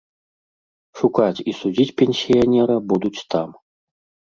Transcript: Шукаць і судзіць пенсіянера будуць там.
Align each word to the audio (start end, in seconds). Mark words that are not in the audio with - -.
Шукаць 1.01 1.39
і 1.51 1.53
судзіць 1.59 1.95
пенсіянера 2.03 2.81
будуць 2.89 3.15
там. 3.37 3.49